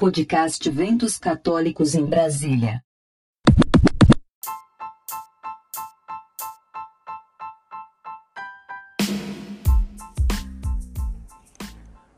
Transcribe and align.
Podcast 0.00 0.70
Ventos 0.70 1.18
Católicos 1.18 1.94
em 1.94 2.06
Brasília. 2.06 2.82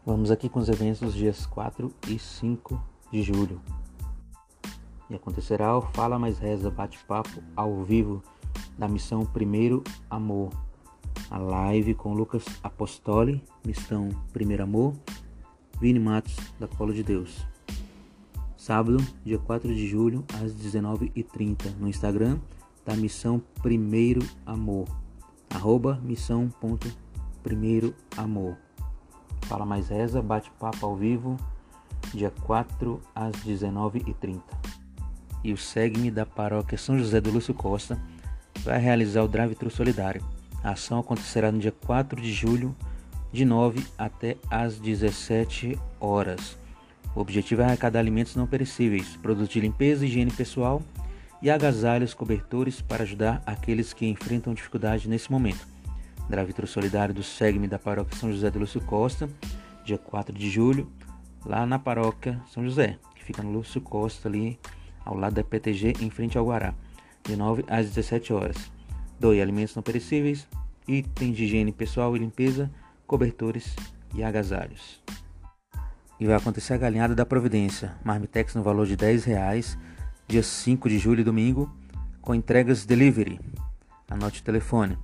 Vamos 0.06 0.30
aqui 0.30 0.48
com 0.48 0.60
os 0.60 0.68
eventos 0.68 1.00
dos 1.00 1.12
dias 1.12 1.44
4 1.44 1.92
e 2.06 2.20
5 2.20 2.80
de 3.10 3.20
julho. 3.20 3.60
E 5.10 5.16
acontecerá 5.16 5.76
o 5.76 5.82
Fala 5.82 6.20
Mais 6.20 6.38
Reza 6.38 6.70
Bate-Papo 6.70 7.42
ao 7.56 7.82
vivo 7.82 8.22
da 8.78 8.86
missão 8.86 9.26
Primeiro 9.26 9.82
Amor. 10.08 10.50
A 11.28 11.36
live 11.36 11.96
com 11.96 12.14
Lucas 12.14 12.44
Apostoli, 12.62 13.42
missão 13.66 14.08
Primeiro 14.32 14.62
Amor, 14.62 14.94
Vini 15.80 15.98
Matos, 15.98 16.36
da 16.60 16.68
Colo 16.68 16.94
de 16.94 17.02
Deus. 17.02 17.44
Sábado, 18.62 18.98
dia 19.24 19.38
4 19.40 19.74
de 19.74 19.88
julho, 19.88 20.24
às 20.40 20.54
19h30, 20.54 21.74
no 21.80 21.88
Instagram 21.88 22.38
da 22.86 22.94
Missão 22.94 23.42
Primeiro 23.60 24.24
Amor. 24.46 24.86
Arroba 25.50 25.98
missão.primeiroamor. 26.00 28.54
Fala 29.46 29.66
Mais 29.66 29.88
Reza, 29.88 30.22
bate-papo 30.22 30.86
ao 30.86 30.94
vivo, 30.94 31.36
dia 32.14 32.30
4 32.30 33.00
às 33.12 33.34
19h30. 33.44 34.40
E 35.42 35.52
o 35.52 35.58
Segue-me 35.58 36.08
da 36.08 36.24
Paróquia 36.24 36.78
São 36.78 36.96
José 36.96 37.20
do 37.20 37.32
Lúcio 37.32 37.54
Costa 37.54 38.00
vai 38.58 38.78
realizar 38.78 39.24
o 39.24 39.28
Drive-Thru 39.28 39.70
Solidário. 39.70 40.22
A 40.62 40.70
ação 40.70 41.00
acontecerá 41.00 41.50
no 41.50 41.58
dia 41.58 41.74
4 41.84 42.22
de 42.22 42.32
julho, 42.32 42.72
de 43.32 43.44
9 43.44 43.84
até 43.98 44.36
às 44.48 44.78
17 44.78 45.76
horas. 45.98 46.61
O 47.14 47.20
objetivo 47.20 47.62
é 47.62 47.64
arrecadar 47.66 48.00
alimentos 48.00 48.34
não 48.34 48.46
perecíveis, 48.46 49.16
produtos 49.16 49.50
de 49.50 49.60
limpeza 49.60 50.04
e 50.04 50.08
higiene 50.08 50.30
pessoal 50.30 50.82
e 51.42 51.50
agasalhos 51.50 52.14
cobertores 52.14 52.80
para 52.80 53.02
ajudar 53.02 53.42
aqueles 53.44 53.92
que 53.92 54.06
enfrentam 54.06 54.54
dificuldade 54.54 55.08
nesse 55.08 55.30
momento. 55.30 55.66
Drive-Thru 56.28 56.66
Solidário 56.66 57.14
do 57.14 57.22
Segue-me 57.22 57.68
da 57.68 57.78
Paróquia 57.78 58.16
São 58.16 58.32
José 58.32 58.50
do 58.50 58.60
Lúcio 58.60 58.80
Costa, 58.80 59.28
dia 59.84 59.98
4 59.98 60.36
de 60.36 60.48
julho, 60.48 60.90
lá 61.44 61.66
na 61.66 61.78
Paróquia 61.78 62.40
São 62.48 62.64
José, 62.64 62.98
que 63.14 63.24
fica 63.24 63.42
no 63.42 63.50
Lúcio 63.50 63.80
Costa, 63.80 64.28
ali 64.28 64.58
ao 65.04 65.16
lado 65.16 65.34
da 65.34 65.44
PTG, 65.44 65.94
em 66.00 66.08
frente 66.08 66.38
ao 66.38 66.46
Guará, 66.46 66.74
de 67.24 67.36
9 67.36 67.64
às 67.68 67.86
17 67.88 68.32
horas. 68.32 68.70
Doe 69.18 69.42
alimentos 69.42 69.74
não 69.74 69.82
perecíveis, 69.82 70.48
itens 70.86 71.36
de 71.36 71.44
higiene 71.44 71.72
pessoal 71.72 72.16
e 72.16 72.20
limpeza, 72.20 72.70
cobertores 73.06 73.74
e 74.14 74.22
agasalhos. 74.22 75.02
E 76.22 76.24
vai 76.24 76.36
acontecer 76.36 76.74
a 76.74 76.78
galinhada 76.78 77.16
da 77.16 77.26
Providência, 77.26 77.96
Marmitex 78.04 78.54
no 78.54 78.62
valor 78.62 78.86
de 78.86 78.94
10 78.94 79.24
reais, 79.24 79.76
dia 80.28 80.40
5 80.40 80.88
de 80.88 80.96
julho, 80.96 81.24
domingo, 81.24 81.68
com 82.20 82.32
entregas 82.32 82.86
delivery. 82.86 83.40
Anote 84.08 84.40
o 84.40 84.44
telefone 84.44 84.96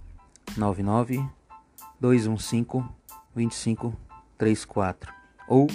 99 0.57 1.21
215 2.01 2.85
2534 3.35 5.13
ou 5.49 5.67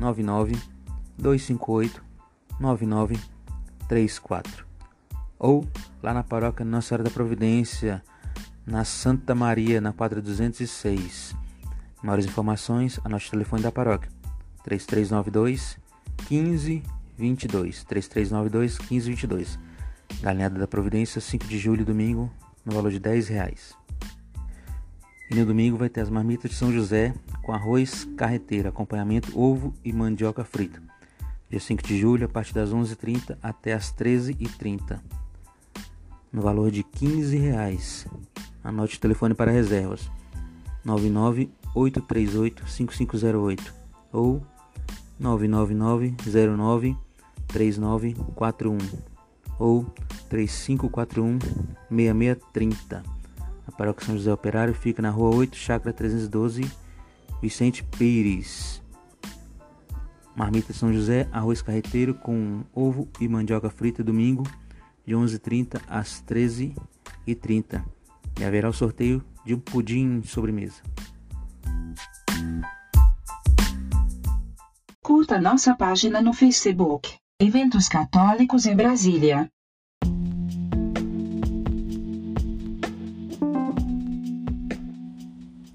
99 0.00 0.56
258 1.18 2.02
9934 2.58 4.66
ou 5.38 5.66
lá 6.02 6.14
na 6.14 6.22
paróquia 6.22 6.64
Nossa 6.64 6.88
Senhora 6.88 7.04
da 7.04 7.10
Providência, 7.10 8.02
na 8.64 8.84
Santa 8.84 9.34
Maria, 9.34 9.82
na 9.82 9.92
quadra 9.92 10.22
206. 10.22 11.36
Maiores 12.02 12.24
informações, 12.24 12.98
anote 13.04 13.28
o 13.28 13.32
telefone 13.32 13.62
da 13.62 13.70
paróquia: 13.70 14.21
3392 14.64 15.78
1522. 16.30 17.84
3392 17.84 18.78
1522. 18.78 19.58
Galinhada 20.20 20.58
da 20.58 20.66
Providência, 20.66 21.20
5 21.20 21.46
de 21.46 21.58
julho, 21.58 21.84
domingo, 21.84 22.30
no 22.64 22.72
valor 22.72 22.90
de 22.90 22.98
10 22.98 23.28
reais. 23.28 23.74
E 25.30 25.34
no 25.34 25.46
domingo 25.46 25.78
vai 25.78 25.88
ter 25.88 26.02
as 26.02 26.10
marmitas 26.10 26.50
de 26.50 26.56
São 26.56 26.70
José 26.70 27.14
com 27.42 27.52
arroz 27.52 28.04
carreteiro, 28.16 28.68
acompanhamento 28.68 29.38
ovo 29.38 29.72
e 29.84 29.92
mandioca 29.92 30.44
frita. 30.44 30.82
Dia 31.48 31.60
5 31.60 31.82
de 31.82 31.98
julho, 31.98 32.26
a 32.26 32.28
partir 32.28 32.54
das 32.54 32.70
11h30 32.70 33.36
até 33.42 33.72
as 33.72 33.92
13h30. 33.92 35.00
No 36.32 36.42
valor 36.42 36.70
de 36.70 36.82
15 36.82 37.36
reais. 37.36 38.06
Anote 38.62 38.96
o 38.96 39.00
telefone 39.00 39.34
para 39.34 39.50
reservas. 39.50 40.10
998385508 40.86 43.72
ou 44.12 44.42
99909 45.22 46.96
3941 47.46 48.78
ou 49.58 49.86
3541 50.28 51.38
6630. 51.88 53.02
A 53.66 53.72
Paróquia 53.72 54.04
São 54.04 54.16
José 54.16 54.32
Operário 54.32 54.74
fica 54.74 55.00
na 55.00 55.10
Rua 55.10 55.36
8, 55.36 55.56
Chácara 55.56 55.92
312, 55.92 56.68
Vicente 57.40 57.84
Pires. 57.84 58.82
Marmita 60.34 60.72
São 60.72 60.92
José, 60.92 61.28
arroz 61.30 61.62
carreteiro 61.62 62.14
com 62.14 62.64
ovo 62.74 63.08
e 63.20 63.28
mandioca 63.28 63.70
frita 63.70 64.02
domingo 64.02 64.44
de 65.06 65.14
11h30 65.14 65.80
às 65.86 66.22
13h30. 66.26 67.84
E 68.40 68.44
haverá 68.44 68.68
o 68.68 68.72
sorteio 68.72 69.22
de 69.44 69.54
um 69.54 69.60
pudim 69.60 70.22
sobremesa. 70.24 70.82
Curta 75.22 75.40
nossa 75.40 75.72
página 75.76 76.20
no 76.20 76.32
Facebook. 76.32 77.14
Eventos 77.40 77.88
Católicos 77.88 78.66
em 78.66 78.74
Brasília. 78.74 79.48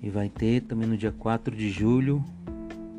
E 0.03 0.09
vai 0.09 0.27
ter 0.27 0.63
também 0.63 0.85
no 0.85 0.97
dia 0.97 1.13
4 1.13 1.55
de 1.55 1.69
julho 1.69 2.21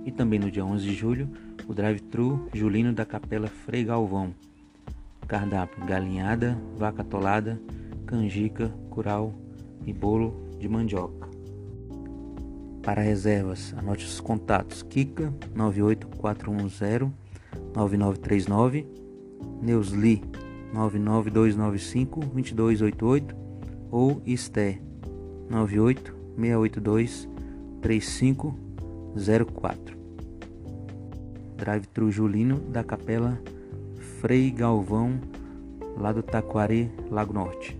e 0.06 0.10
também 0.10 0.38
no 0.38 0.50
dia 0.50 0.64
11 0.64 0.86
de 0.86 0.94
julho 0.94 1.28
o 1.68 1.74
drive-thru 1.74 2.48
Julino 2.54 2.94
da 2.94 3.04
Capela 3.04 3.48
Frei 3.48 3.84
Galvão. 3.84 4.34
Cardápio: 5.26 5.84
galinhada, 5.84 6.58
vaca 6.78 7.02
atolada, 7.02 7.60
canjica, 8.06 8.72
curau 8.88 9.34
e 9.84 9.92
bolo 9.92 10.56
de 10.58 10.66
mandioca. 10.66 11.28
Para 12.82 13.02
reservas, 13.02 13.74
anote 13.76 14.06
os 14.06 14.20
contatos: 14.20 14.82
Kika 14.82 15.32
98410 15.54 17.10
9939, 17.74 18.86
Neusli 19.62 20.22
99295 20.72 22.20
2288 22.20 23.36
ou 23.90 24.22
Esté 24.26 24.80
98 25.48 26.14
682 26.36 27.28
3504. 27.80 29.96
Drive-thru 31.56 32.10
Julino 32.10 32.58
da 32.58 32.84
Capela 32.84 33.40
Frei 34.20 34.50
Galvão, 34.50 35.18
lá 35.96 36.12
do 36.12 36.22
Taquari, 36.22 36.92
Lago 37.10 37.32
Norte. 37.32 37.78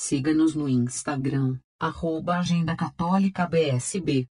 Siga-nos 0.00 0.54
no 0.54 0.68
Instagram, 0.68 1.56
arroba 1.76 2.38
Agenda 2.38 2.76
Católica 2.76 3.48
BSB. 3.48 4.28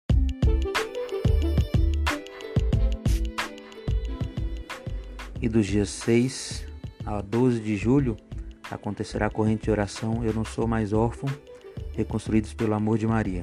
E 5.42 5.46
dos 5.46 5.66
dias 5.66 5.90
6 5.90 6.66
a 7.04 7.20
12 7.20 7.60
de 7.60 7.76
julho 7.76 8.16
acontecerá 8.70 9.26
a 9.26 9.30
corrente 9.30 9.64
de 9.64 9.70
oração 9.70 10.24
Eu 10.24 10.32
Não 10.32 10.42
Sou 10.42 10.66
Mais 10.66 10.94
Órfão, 10.94 11.28
reconstruídos 11.92 12.54
pelo 12.54 12.72
amor 12.72 12.96
de 12.96 13.06
Maria, 13.06 13.42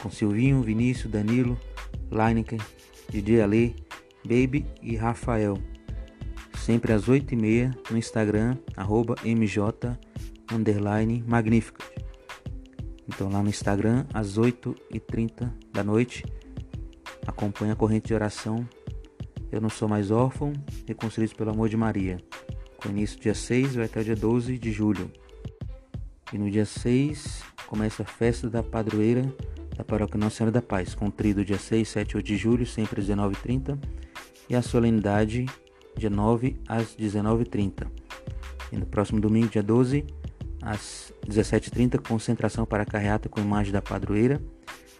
com 0.00 0.08
Silvinho, 0.08 0.62
Vinícius, 0.62 1.10
Danilo, 1.10 1.58
Lineker, 2.08 2.60
Didi 3.10 3.40
Ale, 3.40 3.74
Baby 4.24 4.64
e 4.80 4.94
Rafael. 4.94 5.58
Sempre 6.56 6.92
às 6.92 7.08
8h30 7.08 7.90
no 7.90 7.98
Instagram, 7.98 8.56
arroba 8.76 9.16
MJ 9.24 9.98
underline 10.52 11.24
Magnificat. 11.26 11.84
Então 13.06 13.28
lá 13.30 13.42
no 13.42 13.48
Instagram, 13.48 14.06
às 14.12 14.38
8h30 14.38 15.52
da 15.72 15.84
noite, 15.84 16.24
acompanha 17.26 17.74
a 17.74 17.76
corrente 17.76 18.08
de 18.08 18.14
oração 18.14 18.66
Eu 19.52 19.60
Não 19.60 19.68
Sou 19.68 19.88
Mais 19.88 20.10
Órfão, 20.10 20.52
reconstruídos 20.86 21.34
pelo 21.34 21.50
amor 21.50 21.68
de 21.68 21.76
Maria. 21.76 22.18
Com 22.76 22.88
início 22.88 23.20
dia 23.20 23.34
6 23.34 23.76
vai 23.76 23.86
até 23.86 24.00
o 24.00 24.04
dia 24.04 24.16
12 24.16 24.58
de 24.58 24.72
julho. 24.72 25.10
E 26.32 26.38
no 26.38 26.50
dia 26.50 26.64
6 26.64 27.42
começa 27.66 28.02
a 28.02 28.06
festa 28.06 28.48
da 28.48 28.62
padroeira 28.62 29.22
da 29.76 29.84
Paróquia 29.84 30.18
Nossa 30.18 30.36
Senhora 30.36 30.52
da 30.52 30.62
Paz, 30.62 30.94
com 30.94 31.06
o 31.06 31.10
trio 31.10 31.44
dia 31.44 31.58
6, 31.58 31.88
7 31.88 32.12
e 32.12 32.16
8 32.16 32.26
de 32.26 32.36
julho, 32.36 32.66
sempre 32.66 33.00
às 33.00 33.08
19h30, 33.08 33.78
e 34.48 34.54
a 34.54 34.62
solenidade 34.62 35.46
dia 35.96 36.10
9 36.10 36.56
às 36.68 36.96
19h30. 36.96 37.86
E 38.72 38.76
no 38.76 38.86
próximo 38.86 39.20
domingo, 39.20 39.48
dia 39.48 39.62
12, 39.62 40.04
às 40.64 41.12
17h30, 41.28 42.00
concentração 42.00 42.64
para 42.64 42.82
a 42.82 42.86
carreata 42.86 43.28
com 43.28 43.40
imagem 43.40 43.70
da 43.70 43.82
padroeira, 43.82 44.40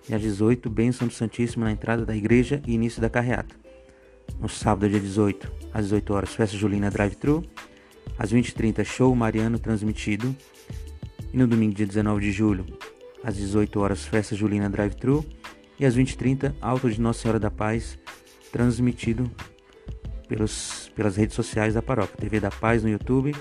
e 0.06 0.14
às 0.14 0.20
18, 0.20 0.68
bênção 0.68 1.08
do 1.08 1.14
Santíssimo 1.14 1.64
na 1.64 1.72
entrada 1.72 2.04
da 2.04 2.14
igreja 2.14 2.60
e 2.66 2.74
início 2.74 3.00
da 3.00 3.08
carreata. 3.08 3.56
No 4.38 4.48
sábado, 4.48 4.88
dia 4.88 5.00
18, 5.00 5.50
às 5.72 5.84
18 5.84 6.12
horas, 6.12 6.34
festa 6.34 6.56
julina 6.56 6.90
drive-thru. 6.90 7.42
Às 8.18 8.30
20h30, 8.30 8.84
show 8.84 9.14
mariano 9.14 9.58
transmitido. 9.58 10.36
E 11.32 11.36
no 11.38 11.46
domingo, 11.46 11.74
dia 11.74 11.86
19 11.86 12.20
de 12.20 12.30
julho, 12.30 12.66
às 13.22 13.36
18 13.36 13.80
horas, 13.80 14.04
festa 14.04 14.36
julina 14.36 14.68
drive-thru. 14.68 15.24
E 15.80 15.86
às 15.86 15.96
20h30, 15.96 16.54
alto 16.60 16.90
de 16.90 17.00
Nossa 17.00 17.22
Senhora 17.22 17.40
da 17.40 17.50
Paz, 17.50 17.98
transmitido 18.52 19.30
pelos, 20.28 20.92
pelas 20.94 21.16
redes 21.16 21.34
sociais 21.34 21.72
da 21.72 21.80
paróquia, 21.80 22.16
TV 22.18 22.40
da 22.40 22.50
Paz 22.50 22.82
no 22.82 22.90
YouTube 22.90 23.32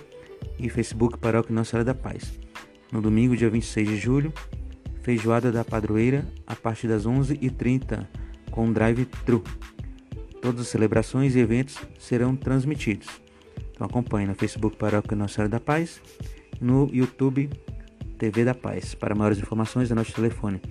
e 0.58 0.70
Facebook 0.70 1.18
Paróquia 1.18 1.54
Nossa 1.54 1.72
Senhora 1.72 1.86
da 1.86 1.96
Paz. 1.96 2.40
No 2.92 3.02
domingo, 3.02 3.36
dia 3.36 3.50
26 3.50 3.88
de 3.88 3.98
julho, 3.98 4.34
feijoada 5.02 5.52
da 5.52 5.66
padroeira 5.66 6.26
a 6.48 6.56
partir 6.56 6.88
das 6.88 7.06
11h30 7.06 8.08
com 8.52 8.72
drive-thru. 8.72 9.44
Todas 10.42 10.62
as 10.62 10.68
celebrações 10.68 11.36
e 11.36 11.40
eventos 11.40 11.78
serão 11.98 12.36
transmitidos. 12.36 13.08
Então 13.72 13.88
acompanhe 13.88 14.28
no 14.28 14.36
Facebook 14.36 14.78
Paróquia 14.78 15.18
Nossa 15.18 15.36
Senhora 15.36 15.50
da 15.50 15.60
Paz, 15.60 16.02
no 16.62 16.90
YouTube 16.94 17.50
TV 18.18 18.46
da 18.46 18.54
Paz. 18.54 18.94
Para 18.94 19.16
maiores 19.16 19.40
informações, 19.40 19.92
anote 19.92 20.12
o 20.12 20.16
telefone 20.16 20.62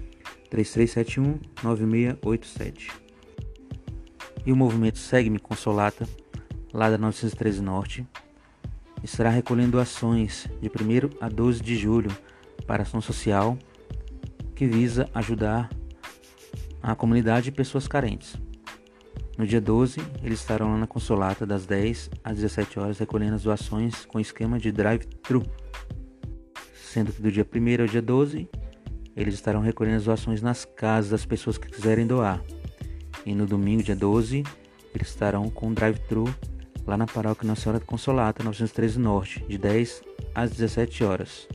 3371 0.49 1.41
9687. 1.63 2.91
E 4.45 4.53
o 4.53 4.57
movimento 4.57 4.99
Segue-me 4.99 5.39
Consolata, 5.39 6.09
lá 6.73 6.91
da 6.91 6.99
913 6.99 7.63
Norte, 7.63 8.07
estará 9.03 9.31
recolhendo 9.31 9.79
ações 9.79 10.49
de 10.61 10.69
1 10.69 11.19
a 11.21 11.29
12 11.29 11.63
de 11.63 11.77
julho 11.77 12.11
para 12.67 12.83
ação 12.83 13.01
social 13.01 13.59
que 14.55 14.67
visa 14.67 15.09
ajudar 15.15 15.71
a 16.83 16.95
comunidade 16.95 17.49
e 17.49 17.53
pessoas 17.53 17.89
carentes. 17.89 18.37
No 19.37 19.47
dia 19.47 19.61
12, 19.61 20.01
eles 20.23 20.41
estarão 20.41 20.73
lá 20.73 20.79
na 20.79 20.87
Consolata 20.87 21.47
das 21.47 21.65
10 21.65 22.11
às 22.23 22.37
17 22.37 22.79
horas 22.79 22.99
recolhendo 22.99 23.35
as 23.35 23.43
doações 23.43 24.05
com 24.05 24.21
esquema 24.21 24.59
de 24.59 24.71
drive-thru. 24.71 25.43
Sendo 26.75 27.13
que 27.13 27.23
do 27.23 27.33
dia 27.33 27.45
1 27.45 27.83
ao 27.83 27.89
dia 27.89 28.03
12, 28.03 28.49
eles 29.17 29.35
estarão 29.35 29.61
recolhendo 29.61 29.97
as 29.97 30.05
doações 30.05 30.43
nas 30.43 30.65
casas 30.65 31.11
das 31.11 31.25
pessoas 31.25 31.57
que 31.57 31.69
quiserem 31.69 32.07
doar. 32.07 32.43
E 33.25 33.35
no 33.35 33.47
domingo, 33.47 33.83
dia 33.83 33.97
12, 33.97 34.43
eles 34.95 35.09
estarão 35.09 35.49
com 35.49 35.73
drive-thru 35.73 36.33
lá 36.87 36.97
na 36.97 37.07
paróquia 37.07 37.47
Nossa 37.47 37.63
Senhora 37.63 37.81
Consolata, 37.81 38.43
913 38.43 38.99
Norte, 38.99 39.45
de 39.49 39.59
10 39.59 40.03
às 40.35 40.51
17 40.51 41.05
horas. 41.05 41.49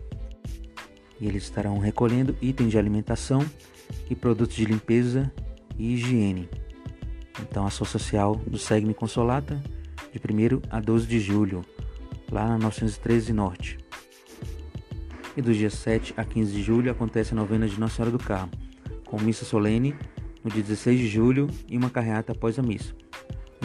E 1.19 1.27
eles 1.27 1.44
estarão 1.44 1.77
recolhendo 1.79 2.35
itens 2.41 2.71
de 2.71 2.77
alimentação 2.77 3.45
e 4.09 4.15
produtos 4.15 4.56
de 4.56 4.65
limpeza 4.65 5.31
e 5.77 5.94
higiene. 5.94 6.50
Então, 7.41 7.65
ação 7.65 7.85
social 7.85 8.35
do 8.35 8.57
Segue-me 8.57 8.94
Consolata, 8.94 9.62
de 10.12 10.19
1 10.19 10.62
a 10.69 10.79
12 10.79 11.06
de 11.06 11.19
julho, 11.19 11.65
lá 12.31 12.47
na 12.47 12.57
913 12.57 13.33
Norte. 13.33 13.77
E 15.35 15.41
dos 15.41 15.56
dias 15.56 15.74
7 15.74 16.13
a 16.18 16.24
15 16.24 16.51
de 16.51 16.63
julho 16.63 16.91
acontece 16.91 17.33
a 17.33 17.35
novena 17.35 17.68
de 17.68 17.79
Nossa 17.79 17.97
Senhora 17.97 18.12
do 18.12 18.24
Carmo, 18.24 18.51
com 19.06 19.19
missa 19.19 19.45
solene 19.45 19.95
no 20.44 20.50
dia 20.50 20.63
16 20.63 21.00
de 21.00 21.07
julho 21.07 21.47
e 21.69 21.77
uma 21.77 21.89
carreata 21.89 22.31
após 22.31 22.57
a 22.57 22.63
missa. 22.63 22.95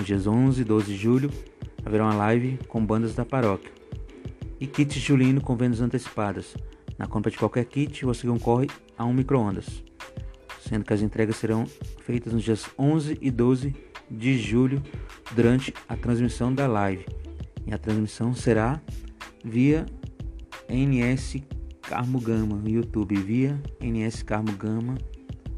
Nos 0.02 0.08
dias 0.08 0.26
11 0.26 0.62
e 0.62 0.64
12 0.64 0.87
de 0.87 0.96
julho 0.96 1.31
haverá 1.84 2.02
uma 2.02 2.16
live 2.16 2.58
com 2.66 2.84
bandas 2.84 3.14
da 3.14 3.25
paróquia. 3.25 3.70
E 4.58 4.66
kit 4.66 4.99
julino 4.99 5.40
com 5.40 5.54
vendas 5.54 5.81
antecipadas. 5.81 6.56
Na 6.99 7.06
compra 7.06 7.31
de 7.31 7.38
qualquer 7.38 7.64
kit, 7.66 8.04
você 8.04 8.26
concorre 8.26 8.66
a 8.99 9.04
um 9.04 9.12
micro-ondas 9.12 9.84
sendo 10.58 10.84
que 10.84 10.93
as 10.93 11.02
entregas 11.02 11.37
serão 11.37 11.66
feitas 12.04 12.32
nos 12.32 12.43
dias 12.43 12.69
11 12.76 13.16
e 13.20 13.31
12 13.31 13.76
de 14.10 14.38
julho 14.38 14.82
durante 15.37 15.72
a 15.88 15.96
transmissão 15.96 16.52
da 16.52 16.66
live. 16.66 17.06
E 17.64 17.72
a 17.72 17.78
transmissão 17.78 18.34
será 18.34 18.82
via 19.44 19.87
NS 20.69 21.44
Carmo 21.81 22.20
Gama 22.20 22.56
no 22.56 22.69
YouTube, 22.69 23.14
via 23.14 23.62
NS 23.81 24.25
Carmo 24.25 24.50
Gama 24.56 24.96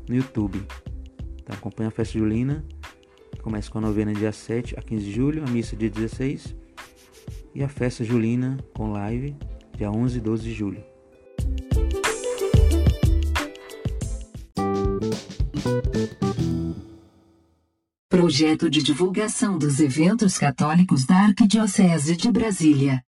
no 0.07 0.15
YouTube. 0.15 0.63
Então 1.43 1.57
acompanha 1.57 1.89
a 1.89 1.93
festa 1.93 2.19
julina, 2.19 2.63
começa 3.45 3.71
com 3.71 3.77
a 3.77 3.81
novena 3.83 4.15
dia 4.15 4.33
7 4.33 4.75
a 4.79 4.81
15 4.81 5.05
de 5.05 5.13
julho, 5.13 5.45
a 5.47 5.51
missa 5.51 5.77
dia 5.77 5.91
16 5.91 6.57
e 7.55 7.63
a 7.63 7.69
festa 7.69 8.03
julina 8.03 8.57
com 8.75 8.91
live 8.91 9.37
dia 9.77 9.91
11 9.91 10.17
e 10.17 10.21
12 10.21 10.43
de 10.45 10.55
julho. 10.55 10.85
Projeto 18.09 18.71
de 18.71 18.83
divulgação 18.83 19.59
dos 19.59 19.79
eventos 19.79 20.39
católicos 20.39 21.05
da 21.05 21.17
Arquidiocese 21.17 22.17
de 22.17 22.33
Brasília. 22.33 23.05